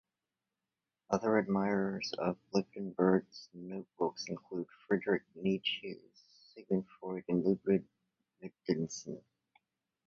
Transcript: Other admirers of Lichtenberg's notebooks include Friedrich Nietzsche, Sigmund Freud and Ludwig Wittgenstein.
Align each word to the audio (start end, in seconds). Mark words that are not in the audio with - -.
Other 1.11 1.37
admirers 1.37 2.11
of 2.17 2.39
Lichtenberg's 2.55 3.49
notebooks 3.53 4.25
include 4.29 4.65
Friedrich 4.87 5.21
Nietzsche, 5.35 5.99
Sigmund 6.55 6.85
Freud 6.99 7.23
and 7.27 7.43
Ludwig 7.45 7.85
Wittgenstein. 8.41 9.21